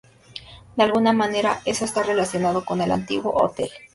[0.77, 3.69] De alguna manera eso está relacionado con el antiguo hotel.